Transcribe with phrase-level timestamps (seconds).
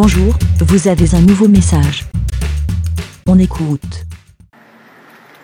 [0.00, 2.04] Bonjour, vous avez un nouveau message.
[3.26, 4.04] On écoute.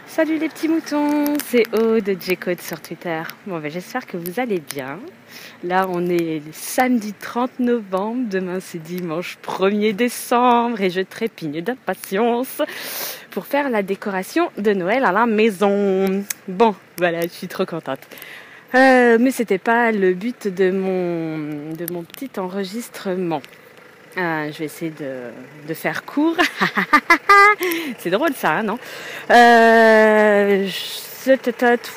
[0.06, 3.20] Salut les petits moutons, c'est Aude de J-Code sur Twitter.
[3.48, 5.00] Bon, ben, j'espère que vous allez bien.
[5.64, 12.62] Là, on est samedi 30 novembre, demain c'est dimanche 1er décembre et je trépigne d'impatience
[13.32, 16.24] pour faire la décoration de Noël à la maison.
[16.46, 18.06] Bon, voilà, je suis trop contente.
[18.76, 23.42] Euh, mais c'était pas le but de mon, de mon petit enregistrement.
[24.16, 25.30] Euh, je vais essayer de,
[25.66, 26.36] de faire court.
[27.98, 28.78] c'est drôle ça, hein, non
[29.30, 30.68] euh,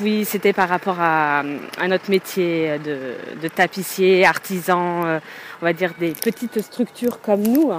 [0.02, 1.44] Oui, c'était par rapport à,
[1.78, 5.20] à, notre métier de, de tapissier, artisan, euh,
[5.62, 7.72] on va dire des petites structures comme nous,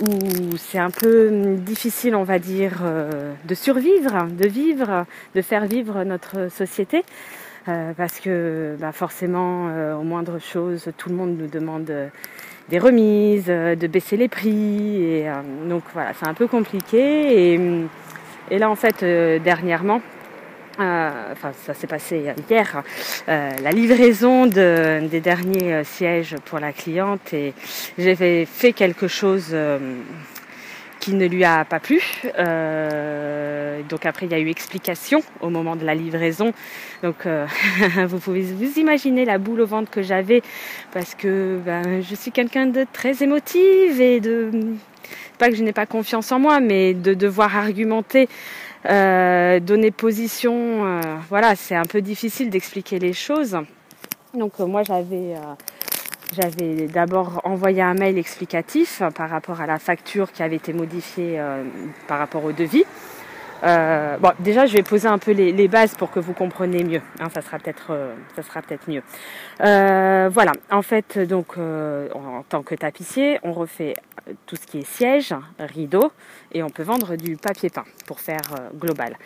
[0.00, 5.66] où c'est un peu difficile, on va dire, euh, de survivre, de vivre, de faire
[5.66, 7.04] vivre notre société.
[7.68, 11.92] Euh, parce que bah, forcément, euh, aux moindres choses, tout le monde nous demande
[12.68, 15.02] des remises, de baisser les prix.
[15.02, 15.26] Et
[15.68, 17.52] donc voilà, c'est un peu compliqué.
[17.54, 17.60] Et,
[18.50, 19.04] et là, en fait,
[19.42, 20.00] dernièrement,
[20.80, 22.84] euh, enfin ça s'est passé hier,
[23.28, 27.52] euh, la livraison de, des derniers sièges pour la cliente et
[27.98, 29.56] j'avais fait quelque chose
[31.00, 32.00] qui ne lui a pas plu.
[33.78, 36.52] Euh, donc après, il y a eu explication au moment de la livraison.
[37.02, 37.46] Donc euh,
[38.06, 40.42] vous pouvez vous imaginer la boule au ventre que j'avais
[40.92, 44.50] parce que ben, je suis quelqu'un de très émotive et de
[45.38, 48.28] pas que je n'ai pas confiance en moi, mais de devoir argumenter,
[48.86, 51.00] euh, donner position.
[51.28, 53.56] Voilà, c'est un peu difficile d'expliquer les choses.
[54.34, 55.34] Donc moi j'avais
[56.36, 61.40] j'avais d'abord envoyé un mail explicatif par rapport à la facture qui avait été modifiée
[62.08, 62.84] par rapport au devis.
[63.64, 67.02] Euh, bon, déjà, je vais poser un peu les, bases pour que vous compreniez mieux.
[67.20, 69.02] Hein, ça sera peut-être, euh, ça sera peut-être mieux.
[69.60, 70.52] Euh, voilà.
[70.70, 73.94] En fait, donc, euh, en, tant que tapissier, on refait
[74.46, 76.12] tout ce qui est siège, rideau,
[76.52, 79.16] et on peut vendre du papier peint pour faire euh, global,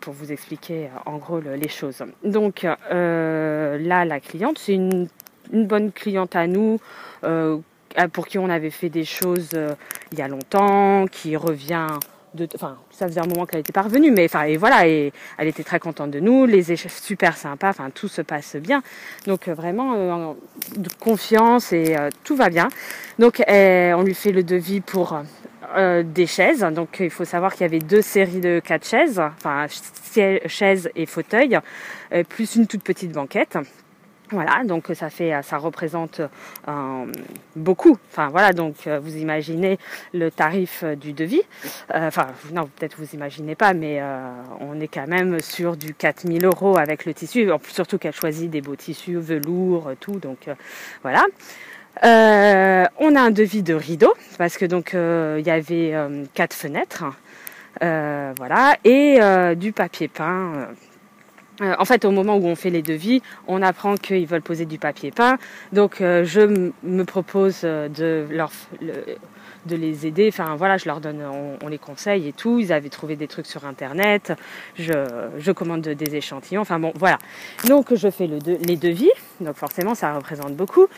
[0.00, 2.02] pour vous expliquer en gros le, les choses.
[2.22, 5.08] Donc là, la cliente, c'est une
[5.52, 6.80] une bonne cliente à nous,
[7.20, 9.50] pour qui on avait fait des choses
[10.10, 11.86] il y a longtemps, qui revient
[12.34, 15.48] de, enfin, ça faisait un moment qu'elle était parvenue, mais enfin, et voilà, et elle
[15.48, 18.82] était très contente de nous, les échanges super sympas, enfin, tout se passe bien.
[19.26, 20.32] Donc, euh, vraiment, euh,
[20.76, 22.68] de confiance et euh, tout va bien.
[23.18, 25.22] Donc, on lui fait le devis pour
[25.76, 26.60] euh, des chaises.
[26.60, 29.66] Donc, il faut savoir qu'il y avait deux séries de quatre chaises, enfin,
[30.46, 31.58] chaises et fauteuils,
[32.28, 33.58] plus une toute petite banquette.
[34.30, 36.20] Voilà, donc ça fait, ça représente
[36.66, 37.06] euh,
[37.56, 37.98] beaucoup.
[38.10, 39.78] Enfin voilà, donc euh, vous imaginez
[40.14, 41.42] le tarif euh, du devis.
[41.94, 44.30] Euh, enfin non, peut-être vous imaginez pas, mais euh,
[44.60, 47.50] on est quand même sur du 4000 euros avec le tissu.
[47.68, 50.18] Surtout qu'elle choisit des beaux tissus, velours, tout.
[50.18, 50.48] Donc
[51.02, 51.26] voilà.
[52.02, 55.94] on a un devis de rideau parce que donc il y avait
[56.32, 57.04] quatre fenêtres.
[57.80, 59.18] voilà et
[59.54, 60.68] du papier peint
[61.60, 64.66] euh, en fait, au moment où on fait les devis, on apprend qu'ils veulent poser
[64.66, 65.38] du papier peint.
[65.72, 68.50] Donc, euh, je me propose euh, de leur
[68.80, 68.92] le,
[69.66, 70.28] de les aider.
[70.28, 71.22] Enfin, voilà, je leur donne,
[71.62, 72.58] on, les conseille et tout.
[72.58, 74.32] Ils avaient trouvé des trucs sur Internet.
[74.76, 76.60] Je, je commande des échantillons.
[76.60, 77.18] Enfin bon, voilà.
[77.68, 79.10] Donc, je fais les devis.
[79.40, 80.88] Donc, forcément, ça représente beaucoup.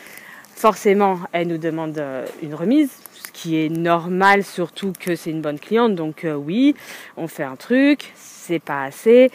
[0.55, 2.01] Forcément, elle nous demande
[2.41, 5.93] une remise, ce qui est normal, surtout que c'est une bonne cliente.
[5.93, 6.75] Donc, oui,
[7.15, 9.31] on fait un truc, c'est pas assez.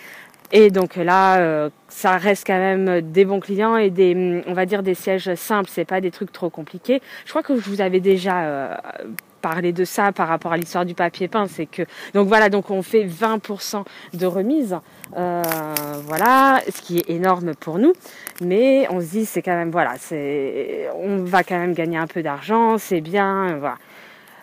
[0.53, 4.67] Et donc là, euh, ça reste quand même des bons clients et des, on va
[4.67, 5.71] dire des sièges simples.
[5.73, 7.01] C'est pas des trucs trop compliqués.
[7.25, 8.77] Je crois que je vous avais déjà euh,
[9.41, 11.47] parlé de ça par rapport à l'histoire du papier peint.
[11.47, 11.83] C'est que
[12.13, 14.77] donc voilà, donc on fait 20% de remise.
[15.17, 15.43] Euh,
[16.07, 17.95] voilà, ce qui est énorme pour nous.
[18.43, 22.07] Mais on se dit c'est quand même voilà, c'est, on va quand même gagner un
[22.07, 22.77] peu d'argent.
[22.77, 23.79] C'est bien, voilà.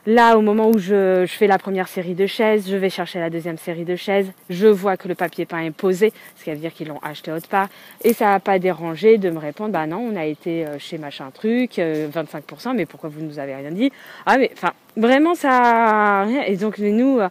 [0.05, 3.29] Là, au moment où je, fais la première série de chaises, je vais chercher la
[3.29, 4.31] deuxième série de chaises.
[4.49, 7.31] Je vois que le papier peint est posé, ce qui veut dire qu'ils l'ont acheté
[7.31, 7.67] autre part.
[8.03, 10.97] Et ça n'a pas dérangé de me répondre, bah non, on a été euh, chez
[10.97, 13.91] machin truc, 25%, mais pourquoi vous ne nous avez rien dit?
[14.25, 16.25] Ah mais, enfin, vraiment ça...
[16.47, 17.29] Et donc nous, euh,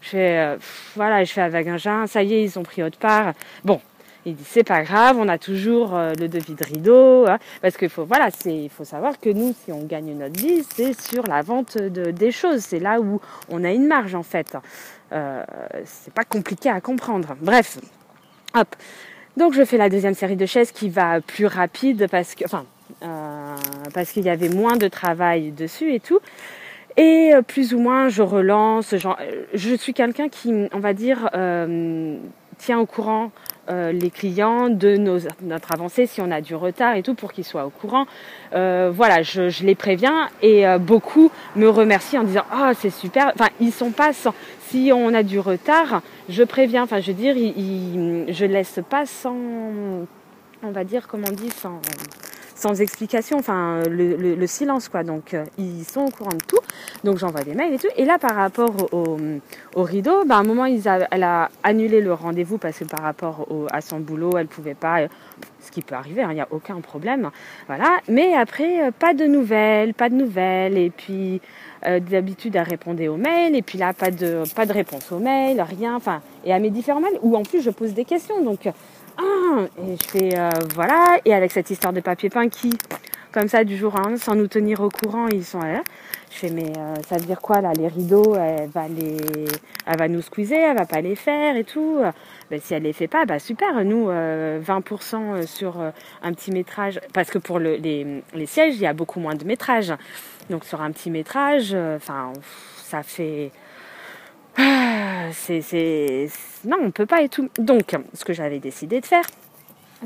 [0.00, 0.56] je fais, euh,
[0.96, 3.32] voilà, je fais avec un jean, ça y est, ils ont pris autre part.
[3.64, 3.80] Bon,
[4.26, 7.76] il dit c'est pas grave, on a toujours euh, le devis de rideau, hein, parce
[7.76, 10.98] qu'il faut voilà, c'est il faut savoir que nous si on gagne notre vie, c'est
[11.00, 14.56] sur la vente de, des choses, c'est là où on a une marge en fait.
[15.12, 15.42] Euh,
[15.84, 17.36] c'est pas compliqué à comprendre.
[17.40, 17.78] Bref,
[18.54, 18.68] hop.
[19.36, 22.64] Donc je fais la deuxième série de chaises qui va plus rapide parce que enfin
[23.02, 23.56] euh,
[23.94, 26.20] parce qu'il y avait moins de travail dessus et tout.
[26.96, 28.96] Et euh, plus ou moins, je relance.
[28.96, 29.18] Genre,
[29.54, 32.16] je suis quelqu'un qui, on va dire, euh,
[32.58, 33.30] tient au courant
[33.70, 34.96] euh, les clients de
[35.42, 38.06] notre avancée, si on a du retard et tout, pour qu'ils soient au courant.
[38.52, 43.30] Euh, voilà, je, les préviens et euh, beaucoup me remercient en disant oh, c'est super.
[43.34, 44.34] Enfin, ils sont pas sans.
[44.68, 46.82] Si on a du retard, je préviens.
[46.82, 49.36] Enfin, je veux dire, ils, je laisse pas sans.
[50.62, 51.80] On va dire, comme on dit, sans
[52.60, 55.02] sans explication, enfin le, le, le silence quoi.
[55.02, 56.60] Donc euh, ils sont au courant de tout.
[57.04, 57.88] Donc j'envoie des mails et tout.
[57.96, 59.16] Et là par rapport au,
[59.74, 62.84] au rideau, bah, à un moment ils a, elle a annulé le rendez-vous parce que
[62.84, 65.00] par rapport à son boulot, elle pouvait pas.
[65.62, 67.30] Ce qui peut arriver, il hein, n'y a aucun problème.
[67.66, 68.00] Voilà.
[68.08, 70.78] Mais après, euh, pas de nouvelles, pas de nouvelles.
[70.78, 71.40] Et puis
[71.86, 75.18] euh, d'habitude elle répondait aux mails et puis là pas de pas de réponse aux
[75.18, 75.96] mails, rien.
[75.96, 78.42] Enfin et à mes différents mails où en plus je pose des questions.
[78.42, 78.68] Donc
[79.18, 82.72] ah, et je fais euh, voilà, et avec cette histoire de papier peint qui,
[83.32, 85.82] comme ça, du jour au lendemain, sans nous tenir au courant, ils sont là.
[86.30, 89.16] Je fais mais euh, ça veut dire quoi là Les rideaux, elle va les,
[89.86, 91.98] elle va nous squeezer, elle va pas les faire et tout.
[92.50, 93.84] Ben, si elle les fait pas, bah super.
[93.84, 95.78] Nous, euh, 20% sur
[96.22, 99.34] un petit métrage, parce que pour le, les, les sièges, il y a beaucoup moins
[99.34, 99.92] de métrage.
[100.50, 102.32] Donc sur un petit métrage, enfin,
[102.76, 103.50] ça fait
[105.32, 106.28] c'est,
[106.64, 107.48] non, on peut pas et tout.
[107.58, 109.24] Donc, ce que j'avais décidé de faire,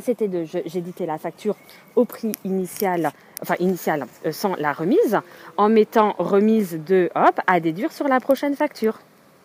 [0.00, 1.56] c'était de, j'éditais la facture
[1.94, 3.12] au prix initial,
[3.42, 5.20] enfin initial, euh, sans la remise,
[5.56, 8.98] en mettant remise de, hop, à déduire sur la prochaine facture.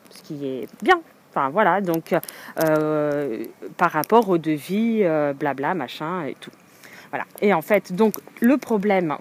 [0.10, 1.02] Ce qui est bien.
[1.30, 2.16] Enfin voilà, donc
[2.64, 3.44] euh,
[3.78, 6.52] par rapport au devis, euh, blabla, machin et tout.
[7.12, 7.26] Voilà.
[7.42, 9.18] Et en fait, donc le problème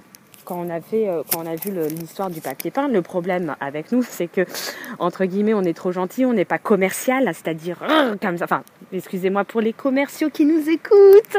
[0.49, 3.55] quand on a fait, euh, quand on a vu l'histoire du papier peint, le problème
[3.61, 4.47] avec nous, c'est que
[4.99, 7.77] entre guillemets, on est trop gentil, on n'est pas commercial, c'est-à-dire
[8.23, 8.45] comme ça.
[8.45, 11.37] Enfin, excusez-moi pour les commerciaux qui nous écoutent,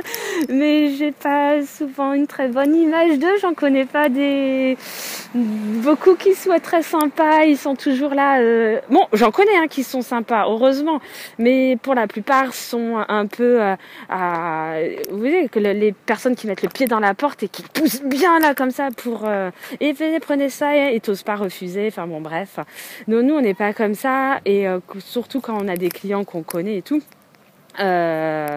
[0.47, 3.37] mais j'ai pas souvent une très bonne image d'eux.
[3.41, 4.77] J'en connais pas des
[5.33, 7.45] beaucoup qui soient très sympas.
[7.45, 8.39] Ils sont toujours là.
[8.41, 8.79] Euh...
[8.91, 11.01] Bon, j'en connais hein, qui sont sympas, heureusement,
[11.39, 13.75] mais pour la plupart sont un peu euh,
[14.09, 14.75] à...
[15.09, 18.03] vous voyez que les personnes qui mettent le pied dans la porte et qui poussent
[18.03, 21.87] bien là comme ça pour euh, et venez prenez ça et, et t'oses pas refuser.
[21.87, 22.59] Enfin bon bref.
[23.07, 26.23] nous nous on n'est pas comme ça et euh, surtout quand on a des clients
[26.23, 27.01] qu'on connaît et tout.
[27.79, 28.47] Euh,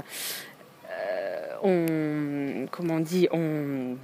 [1.62, 3.96] on comment on dit on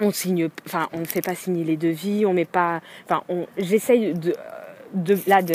[0.00, 3.46] on signe enfin on ne fait pas signer les devis on met pas enfin on
[3.58, 4.34] j'essaye de
[4.92, 5.54] de là de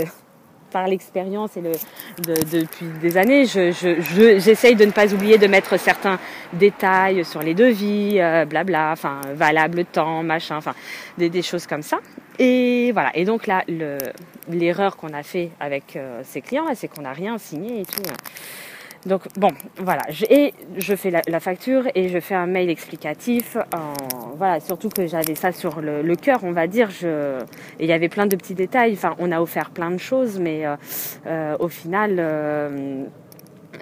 [0.69, 5.13] par l'expérience et le, de, depuis des années, je, je, je, j'essaye de ne pas
[5.13, 6.19] oublier de mettre certains
[6.54, 10.74] détails sur les devis, euh, blabla, enfin valable temps, machin, enfin
[11.18, 12.00] des, des choses comme ça.
[12.38, 13.12] Et voilà.
[13.16, 13.98] Et donc là, le,
[14.50, 18.01] l'erreur qu'on a fait avec euh, ces clients, c'est qu'on n'a rien signé et tout.
[19.06, 23.56] Donc bon, voilà, et je fais la, la, facture et je fais un mail explicatif.
[23.74, 26.90] En, voilà, surtout que j'avais ça sur le, le cœur, on va dire.
[26.90, 27.40] Je,
[27.80, 28.94] et il y avait plein de petits détails.
[28.94, 30.75] Enfin, on a offert plein de choses, mais euh,
[31.28, 33.06] euh, au final, euh,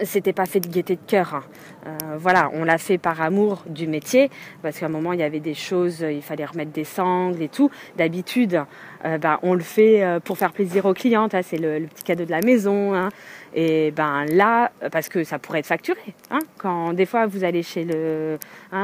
[0.03, 1.35] c'était pas fait de gaieté de cœur.
[1.35, 1.44] Hein.
[1.88, 4.29] Euh, voilà, on l'a fait par amour du métier,
[4.61, 7.49] parce qu'à un moment il y avait des choses, il fallait remettre des sangles et
[7.49, 7.69] tout.
[7.97, 8.63] D'habitude,
[9.05, 12.03] euh, ben, on le fait euh, pour faire plaisir aux clientes, hein, c'est le, petit
[12.03, 12.94] cadeau de la maison.
[12.94, 13.09] Hein.
[13.53, 15.99] Et ben là, parce que ça pourrait être facturé.
[16.29, 18.38] Hein, quand des fois vous allez chez le,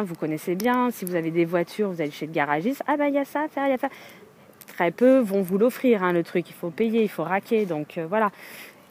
[0.03, 3.07] vous connaissez bien, si vous avez des voitures, vous allez chez le garagiste, ah ben
[3.07, 3.89] il y a ça il y a ça.
[4.67, 6.49] Très peu vont vous l'offrir, le truc.
[6.49, 7.65] Il faut payer, il faut raquer.
[7.65, 8.31] Donc euh, voilà.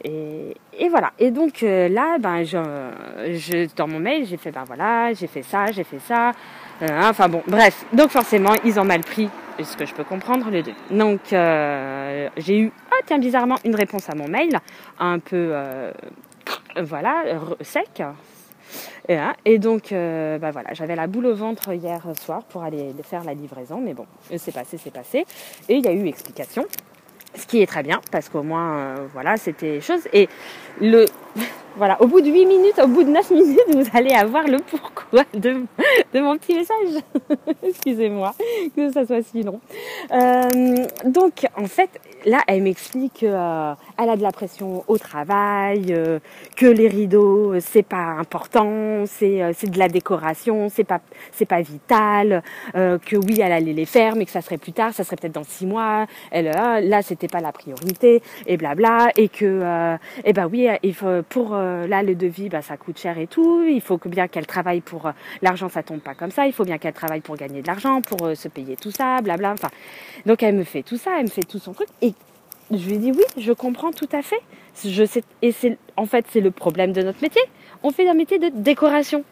[0.04, 1.12] Et, voilà.
[1.18, 5.42] Et donc euh, là, ben, je, dans mon mail, j'ai fait, ben voilà, j'ai fait
[5.42, 6.32] ça, j'ai fait ça.
[6.82, 7.84] Euh, enfin bon, bref.
[7.92, 9.28] Donc forcément, ils ont mal pris,
[9.62, 10.74] ce que je peux comprendre, les deux.
[10.90, 14.58] Donc euh, j'ai eu, ah tiens, bizarrement, une réponse à mon mail,
[14.98, 15.54] un peu,
[16.80, 17.22] voilà,
[17.60, 18.02] sec.
[19.08, 22.92] Et, hein, et donc, ben voilà, j'avais la boule au ventre hier soir pour aller
[23.02, 25.24] faire la livraison, mais bon, c'est passé, c'est passé.
[25.68, 26.66] Et il y a eu explication
[27.34, 30.02] ce qui est très bien parce qu'au moins euh, voilà c'était chose.
[30.12, 30.28] Et
[30.80, 31.06] le
[31.76, 34.58] voilà au bout de 8 minutes au bout de 9 minutes vous allez avoir le
[34.58, 35.64] pourquoi de,
[36.12, 37.02] de mon petit message.
[37.62, 38.34] Excusez-moi
[38.76, 39.60] que ça soit si long.
[40.12, 40.48] Euh,
[41.04, 41.90] donc en fait
[42.26, 46.18] là elle m'explique euh, elle a de la pression au travail euh,
[46.56, 51.00] que les rideaux c'est pas important c'est euh, c'est de la décoration c'est pas
[51.48, 55.02] pas vital que oui elle allait les faire mais que ça serait plus tard ça
[55.02, 59.44] serait peut-être dans six mois elle là c'était pas la priorité et blabla et que
[59.44, 63.18] euh, et ben oui il faut pour euh, là le devis bah ça coûte cher
[63.18, 63.62] et tout.
[63.62, 66.46] Il faut bien qu'elle travaille pour euh, l'argent ça tombe pas comme ça.
[66.46, 69.20] Il faut bien qu'elle travaille pour gagner de l'argent pour euh, se payer tout ça
[69.22, 69.68] blabla enfin
[70.26, 71.88] donc elle me fait tout ça elle me fait tout son truc.
[72.02, 72.14] Et
[72.70, 74.40] je lui dis oui je comprends tout à fait.
[74.84, 77.42] Je sais et c'est en fait c'est le problème de notre métier.
[77.82, 79.24] On fait un métier de décoration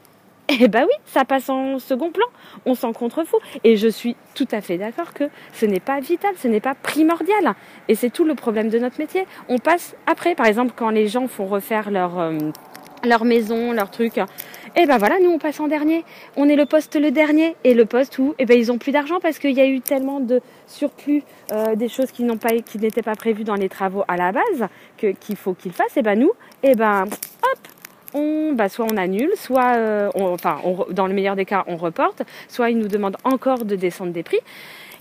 [0.60, 2.26] eh ben oui, ça passe en second plan.
[2.66, 3.40] On s'en contrefout.
[3.62, 6.74] Et je suis tout à fait d'accord que ce n'est pas vital, ce n'est pas
[6.74, 7.54] primordial.
[7.88, 9.26] Et c'est tout le problème de notre métier.
[9.48, 12.36] On passe après, par exemple, quand les gens font refaire leur, euh,
[13.04, 14.18] leur maison, leur truc.
[14.76, 16.04] Et ben voilà, nous on passe en dernier.
[16.36, 18.92] On est le poste le dernier et le poste où eh ben ils ont plus
[18.92, 23.16] d'argent parce qu'il y a eu tellement de surplus euh, des choses qui n'étaient pas
[23.16, 25.96] prévues dans les travaux à la base qu'il faut qu'ils fassent.
[25.96, 27.58] Et ben nous, et ben hop,
[28.14, 31.76] on, bah, soit on annule, soit euh, on, enfin dans le meilleur des cas on
[31.76, 34.40] reporte, soit ils nous demandent encore de descendre des prix.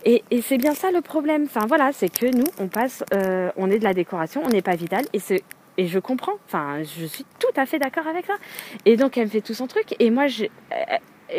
[0.06, 1.44] Et, et c'est bien ça le problème.
[1.46, 4.62] Enfin voilà, c'est que nous on passe, euh, on est de la décoration, on n'est
[4.62, 5.44] pas vital et c'est
[5.80, 6.34] et je comprends.
[6.46, 8.34] Enfin, je suis tout à fait d'accord avec ça.
[8.86, 9.96] Et donc, elle me fait tout son truc.
[10.00, 10.75] Et moi, euh,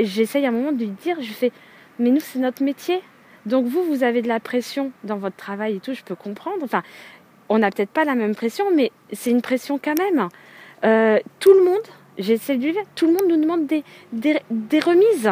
[0.00, 1.52] j'essaye à un moment de lui dire, je fais,
[1.98, 3.02] mais nous, c'est notre métier.
[3.44, 6.62] Donc, vous, vous avez de la pression dans votre travail et tout, je peux comprendre.
[6.62, 6.82] Enfin,
[7.50, 10.30] on n'a peut-être pas la même pression, mais c'est une pression quand même.
[10.84, 11.82] Euh, tout le monde,
[12.18, 15.30] j'essaie de lui dire, tout le monde nous demande des, des, des remises.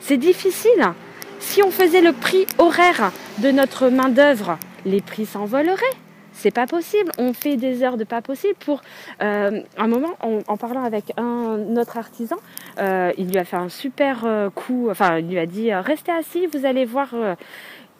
[0.00, 0.92] C'est difficile.
[1.38, 5.96] Si on faisait le prix horaire de notre main-d'œuvre, les prix s'envoleraient.
[6.32, 7.12] C'est pas possible.
[7.18, 8.80] On fait des heures de pas possible pour
[9.20, 12.36] euh, un moment en, parlant avec un autre artisan,
[12.78, 14.88] euh, il lui a fait un super euh, coup.
[14.90, 17.14] Enfin, il lui a dit restez assis, vous allez voir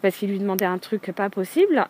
[0.01, 1.85] parce qu'il lui demandait un truc pas possible.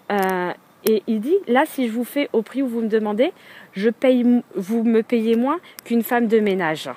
[0.85, 3.31] Et il dit là, si je vous fais au prix où vous me demandez,
[3.73, 6.89] je paye, vous me payez moins qu'une femme de ménage.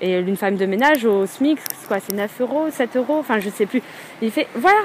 [0.00, 3.50] Et une femme de ménage au SMIC, quoi, c'est 9 euros, 7 euros, enfin je
[3.50, 3.82] sais plus.
[4.22, 4.80] Il fait voilà,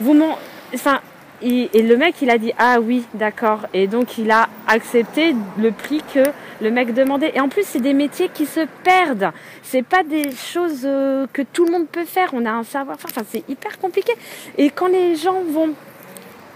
[0.00, 0.36] vous m'en,
[0.74, 1.00] enfin
[1.44, 3.66] et, le mec, il a dit ah oui, d'accord.
[3.74, 6.22] Et donc il a accepté le prix que
[6.60, 7.32] le mec demandait.
[7.34, 9.32] Et en plus, c'est des métiers qui se perdent.
[9.62, 12.30] C'est pas des choses euh, que tout le monde peut faire.
[12.32, 13.10] On a un savoir-faire.
[13.10, 14.12] Enfin, c'est hyper compliqué.
[14.56, 15.74] Et quand les gens vont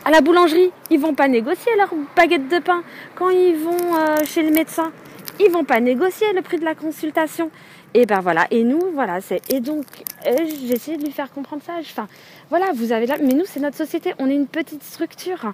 [0.06, 2.82] à la boulangerie, ils vont pas négocier leur baguette de pain.
[3.16, 4.92] Quand ils vont euh, chez le médecin,
[5.40, 7.50] ils vont pas négocier le prix de la consultation.
[7.92, 9.42] Et ben voilà, et nous, voilà, c'est.
[9.52, 9.84] Et donc,
[10.26, 11.72] euh, j'ai essayé de lui faire comprendre ça.
[11.80, 12.06] Enfin,
[12.50, 13.16] voilà, vous avez là.
[13.20, 15.52] Mais nous, c'est notre société, on est une petite structure.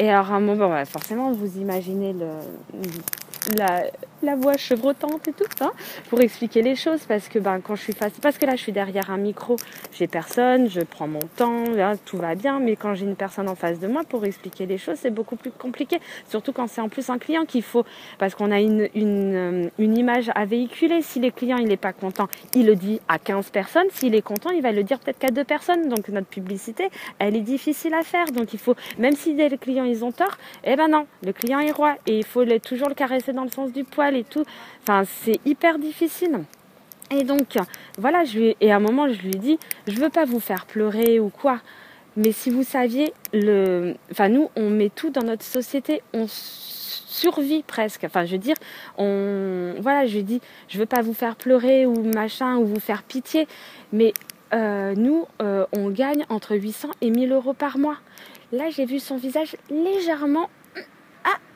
[0.00, 2.26] Et alors, moment, forcément, vous imaginez le,
[3.56, 3.84] la,
[4.22, 5.72] la voix chevrotante et tout, ça
[6.08, 7.00] pour expliquer les choses.
[7.06, 9.56] Parce que ben, quand je suis face, parce que là, je suis derrière un micro,
[9.92, 11.64] j'ai personne, je prends mon temps,
[12.04, 12.60] tout va bien.
[12.60, 15.36] Mais quand j'ai une personne en face de moi pour expliquer les choses, c'est beaucoup
[15.36, 15.98] plus compliqué.
[16.28, 17.84] Surtout quand c'est en plus un client qu'il faut,
[18.18, 21.02] parce qu'on a une, une, euh, une, image à véhiculer.
[21.02, 23.86] Si les clients il n'est pas content, il le dit à 15 personnes.
[23.90, 25.88] S'il est content, il va le dire peut-être qu'à deux personnes.
[25.88, 28.26] Donc notre publicité, elle est difficile à faire.
[28.26, 31.60] Donc il faut, même si les clients ils ont tort, eh ben non, le client
[31.60, 34.44] est roi et il faut toujours le caresser dans le sens du poil et tout.
[34.82, 36.40] Enfin, c'est hyper difficile.
[37.10, 37.56] Et donc,
[37.98, 40.64] voilà, je lui, et à un moment, je lui dis, je veux pas vous faire
[40.64, 41.60] pleurer ou quoi.
[42.16, 47.62] Mais si vous saviez, le, enfin, nous, on met tout dans notre société, on survit
[47.62, 48.04] presque.
[48.04, 48.56] Enfin, je veux dire,
[48.98, 52.80] on, voilà, je lui dis, je veux pas vous faire pleurer ou machin, ou vous
[52.80, 53.46] faire pitié.
[53.92, 54.12] Mais
[54.52, 57.96] euh, nous, euh, on gagne entre 800 et 1000 euros par mois.
[58.52, 60.50] Là, j'ai vu son visage légèrement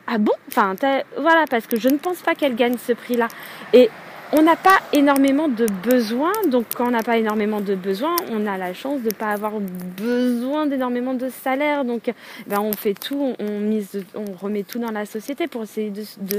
[0.06, 0.32] ah bon?
[0.48, 0.74] Enfin,
[1.18, 3.28] voilà, parce que je ne pense pas qu'elle gagne ce prix-là.
[3.72, 3.90] Et
[4.32, 8.46] on n'a pas énormément de besoins, donc quand on n'a pas énormément de besoins, on
[8.46, 11.84] a la chance de ne pas avoir besoin d'énormément de salaire.
[11.84, 12.12] Donc,
[12.46, 16.38] ben, on fait tout, on, mise, on remet tout dans la société pour essayer de,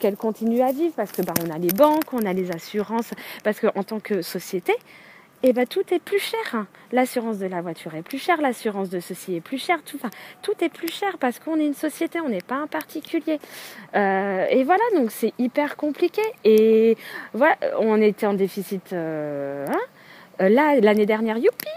[0.00, 3.10] qu'elle continue à vivre, parce que ben, on a les banques, on a les assurances,
[3.44, 4.74] parce qu'en tant que société,
[5.42, 6.66] eh ben, tout est plus cher.
[6.90, 10.10] L'assurance de la voiture est plus chère, l'assurance de ceci est plus cher, tout, enfin,
[10.42, 13.38] tout est plus cher parce qu'on est une société, on n'est pas un particulier.
[13.94, 16.22] Euh, et voilà, donc c'est hyper compliqué.
[16.44, 16.96] Et
[17.34, 18.92] voilà, on était en déficit.
[18.92, 19.80] Euh, hein.
[20.40, 21.68] euh, là, l'année dernière, youpi,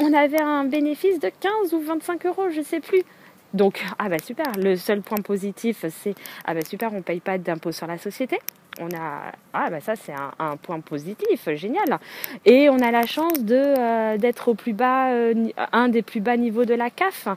[0.00, 3.02] on avait un bénéfice de 15 ou 25 euros, je sais plus.
[3.54, 7.36] Donc, ah bah super, le seul point positif, c'est, ah bah super, on paye pas
[7.36, 8.38] d'impôt sur la société
[8.80, 11.98] on a ah bah ça c'est un, point positif génial.
[12.44, 16.20] Et on a la chance de euh, d'être au plus bas euh, un des plus
[16.20, 17.28] bas niveaux de la CAF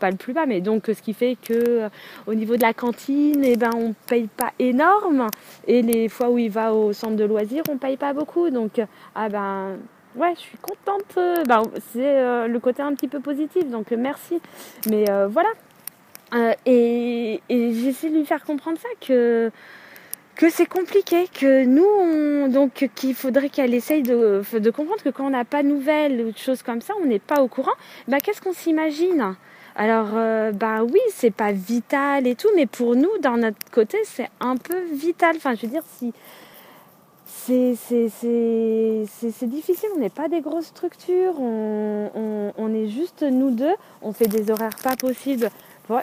[0.00, 1.88] pas le plus bas mais donc ce qui fait que euh,
[2.26, 5.26] au niveau de la cantine eh ben on paye pas énorme.
[5.66, 8.50] Et les fois où il va au centre de loisirs on paye pas beaucoup.
[8.50, 8.80] Donc
[9.14, 9.76] ah ben
[10.16, 11.18] ouais je suis contente.
[11.46, 13.68] Ben, c'est le côté un petit peu positif.
[13.68, 14.40] Donc merci.
[14.88, 15.50] Mais voilà.
[16.66, 19.50] Et, et j'essaie de lui faire comprendre ça que
[20.38, 24.40] que c'est compliqué, que nous, on, donc qu'il faudrait qu'elle essaye de,
[24.70, 27.18] comprendre que quand on n'a pas de nouvelles ou de choses comme ça, on n'est
[27.18, 27.72] pas au courant.
[28.06, 29.34] Bah, qu'est-ce qu'on s'imagine?
[29.74, 33.98] Alors, euh, bah oui, c'est pas vital et tout, mais pour nous, dans notre côté,
[34.04, 35.34] c'est un peu vital.
[35.36, 36.12] Enfin, je veux dire, c'est
[39.46, 44.12] difficile, on n'est pas des grosses structures, on, on, on, est juste nous deux, on
[44.12, 45.50] fait des horaires pas possibles,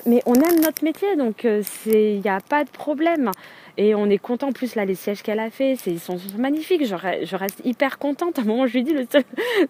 [0.06, 1.63] mais on aime notre métier, donc il
[1.96, 3.32] euh, n'y a pas de problème.
[3.77, 4.50] Et on est content.
[4.50, 6.86] En plus, là, les sièges qu'elle a fait, ils sont magnifiques.
[6.86, 8.39] Je, je, reste hyper contente.
[8.39, 9.24] À un moment, je lui dis, le seul,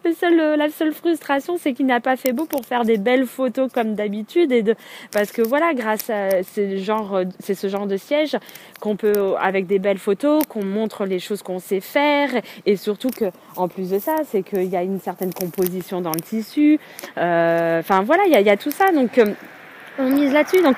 [0.03, 2.97] le seul, euh, la seule frustration, c'est qu'il n'a pas fait beau pour faire des
[2.97, 4.51] belles photos comme d'habitude.
[4.51, 4.75] Et de,
[5.11, 8.37] parce que voilà, grâce à ce genre, c'est ce genre de siège
[8.79, 12.29] qu'on peut, avec des belles photos, qu'on montre les choses qu'on sait faire.
[12.65, 16.11] Et surtout que, en plus de ça, c'est qu'il y a une certaine composition dans
[16.11, 16.79] le tissu.
[17.17, 18.91] Euh, enfin, voilà, il y a, y a, tout ça.
[18.91, 19.33] Donc, euh,
[19.97, 20.61] on mise là-dessus.
[20.61, 20.75] Donc,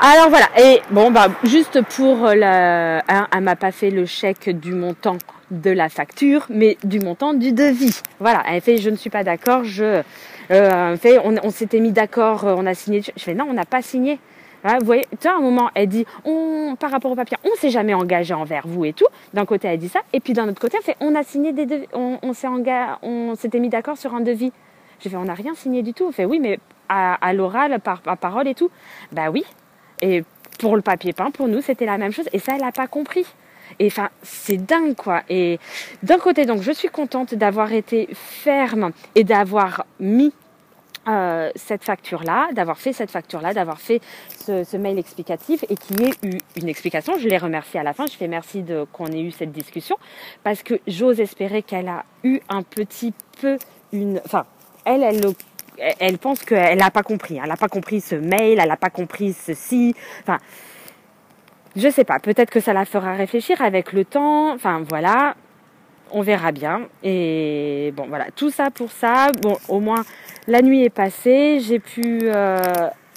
[0.00, 0.46] alors voilà.
[0.58, 5.16] Et bon, bah, juste pour la, hein, elle m'a pas fait le chèque du montant
[5.50, 8.00] de la facture, mais du montant du devis.
[8.20, 8.42] Voilà.
[8.48, 9.64] Elle fait, je ne suis pas d'accord.
[9.64, 10.02] Je
[10.50, 13.02] euh, fait, on, on s'était mis d'accord, on a signé.
[13.02, 14.18] Je fais non, on n'a pas signé.
[14.66, 17.36] Hein, vous voyez, tu vois, à un moment, elle dit, on, par rapport au papier,
[17.44, 19.04] on s'est jamais engagé envers vous et tout.
[19.34, 21.52] D'un côté, elle dit ça, et puis d'un autre côté, elle fait, on a signé
[21.52, 22.32] des devis, on, on
[23.02, 24.52] on s'était mis d'accord sur un devis.
[25.00, 26.06] J'ai fait, on n'a rien signé du tout.
[26.08, 26.58] Elle fait, oui, mais
[26.88, 28.70] à, à l'oral, par, par parole et tout.
[29.12, 29.44] Bah oui.
[30.00, 30.24] Et
[30.58, 32.28] pour le papier peint, pour nous, c'était la même chose.
[32.32, 33.26] Et ça, elle n'a pas compris.
[33.78, 35.22] Et enfin, c'est dingue, quoi.
[35.28, 35.58] Et
[36.02, 40.32] d'un côté, donc, je suis contente d'avoir été ferme et d'avoir mis
[41.06, 44.00] euh, cette facture-là, d'avoir fait cette facture-là, d'avoir fait
[44.38, 47.18] ce, mail explicatif et qu'il y ait eu une explication.
[47.18, 48.06] Je l'ai remercié à la fin.
[48.06, 49.96] Je fais merci qu'on ait eu cette discussion
[50.44, 53.58] parce que j'ose espérer qu'elle a eu un petit peu
[53.92, 54.46] une, enfin,
[54.86, 55.20] elle, elle,
[55.78, 57.38] elle pense qu'elle n'a pas compris.
[57.42, 59.94] Elle n'a pas compris ce mail, elle n'a pas compris ceci.
[60.22, 60.38] Enfin,
[61.76, 62.18] je sais pas.
[62.18, 64.52] Peut-être que ça la fera réfléchir avec le temps.
[64.52, 65.34] Enfin, voilà.
[66.12, 66.82] On verra bien.
[67.02, 68.26] Et bon, voilà.
[68.36, 69.28] Tout ça pour ça.
[69.42, 70.04] Bon, au moins,
[70.46, 71.58] la nuit est passée.
[71.60, 72.58] J'ai pu, euh,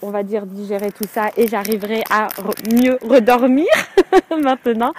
[0.02, 2.30] on va dire, digérer tout ça et j'arriverai à
[2.72, 3.68] mieux redormir
[4.42, 4.94] maintenant.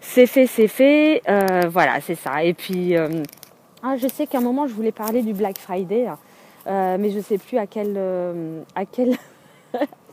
[0.00, 1.22] C'est fait, c'est fait.
[1.28, 2.44] Euh, voilà, c'est ça.
[2.44, 3.08] Et puis, euh,
[3.82, 6.08] ah, je sais qu'à un moment, je voulais parler du Black Friday.
[6.08, 6.14] Euh,
[6.68, 9.16] mais je sais plus à quel, euh, à quel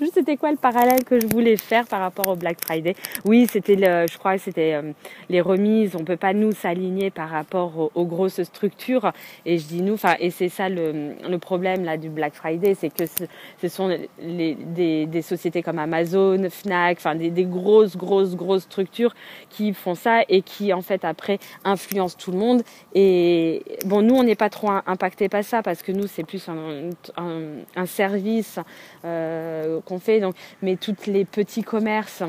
[0.00, 2.94] Juste c'était quoi le parallèle que je voulais faire par rapport au Black Friday?
[3.24, 4.92] Oui, c'était le, je crois c'était euh,
[5.28, 5.96] les remises.
[5.96, 9.12] On peut pas nous s'aligner par rapport aux, grosses structures.
[9.44, 12.74] Et je dis nous, enfin, et c'est ça le, le, problème là du Black Friday,
[12.74, 13.24] c'est que ce,
[13.60, 13.88] ce sont
[14.20, 19.14] les, des, des, sociétés comme Amazon, Fnac, enfin des, des, grosses, grosses, grosses structures
[19.48, 22.62] qui font ça et qui en fait après influencent tout le monde.
[22.94, 26.48] Et bon, nous on n'est pas trop impacté par ça parce que nous c'est plus
[26.48, 27.40] un, un,
[27.76, 28.58] un service.
[29.04, 29.39] Euh,
[29.84, 30.20] qu'on fait.
[30.20, 32.22] Donc, mais toutes les petits commerces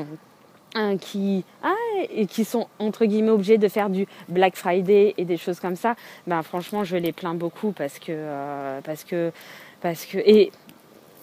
[0.74, 1.74] hein, qui ah,
[2.28, 5.94] qui sont entre guillemets obligés de faire du Black Friday et des choses comme ça,
[6.26, 9.32] ben franchement je les plains beaucoup parce que euh, parce que
[9.80, 10.52] parce que et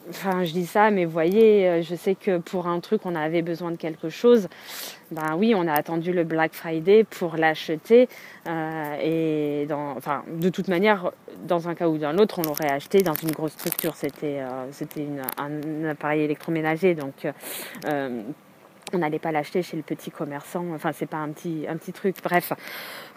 [0.09, 3.41] enfin je dis ça mais voyez euh, je sais que pour un truc on avait
[3.41, 4.47] besoin de quelque chose.
[5.11, 8.09] Ben oui on a attendu le Black Friday pour l'acheter
[8.47, 11.11] euh, et enfin de toute manière
[11.47, 13.95] dans un cas ou dans l'autre on l'aurait acheté dans une grosse structure.
[13.95, 17.27] C'était euh, c'était un, appareil électroménager donc
[18.93, 20.65] on n'allait pas l'acheter chez le petit commerçant.
[20.73, 22.15] Enfin, c'est pas un petit, un petit truc.
[22.23, 22.53] Bref.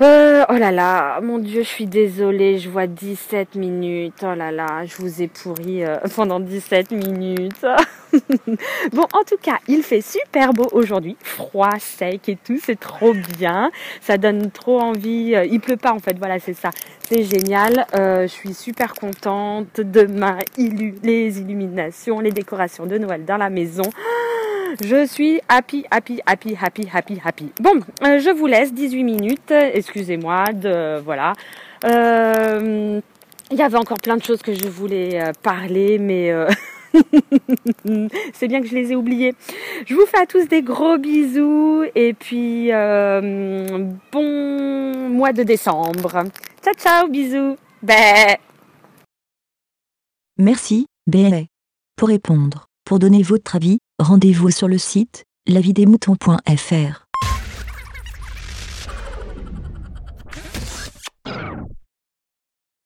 [0.00, 2.58] Euh, oh là là, mon Dieu, je suis désolée.
[2.58, 4.22] Je vois 17 minutes.
[4.22, 7.66] Oh là là, je vous ai pourri euh, pendant 17 minutes.
[8.92, 11.16] bon, en tout cas, il fait super beau aujourd'hui.
[11.22, 12.58] Froid, sec et tout.
[12.62, 13.70] C'est trop bien.
[14.00, 15.34] Ça donne trop envie.
[15.50, 16.18] Il pleut pas, en fait.
[16.18, 16.70] Voilà, c'est ça.
[17.08, 17.86] C'est génial.
[17.94, 19.80] Euh, je suis super contente.
[19.80, 23.84] Demain, illu les illuminations, les décorations de Noël dans la maison.
[24.80, 27.52] Je suis happy, happy, happy, happy, happy, happy.
[27.60, 29.50] Bon, euh, je vous laisse 18 minutes.
[29.50, 31.34] Excusez-moi de voilà.
[31.84, 33.00] Euh,
[33.50, 36.32] il y avait encore plein de choses que je voulais euh, parler, mais
[38.32, 39.34] c'est bien que je les ai oubliées.
[39.86, 42.68] Je vous fais à tous des gros bisous et puis
[44.12, 46.24] bon mois de décembre.
[46.62, 47.56] Ciao ciao, bisous.
[47.82, 48.38] Bé.
[50.38, 51.48] Merci, Bé.
[51.96, 57.11] Pour répondre, pour donner votre avis, rendez-vous sur le site lavidemouton.fr.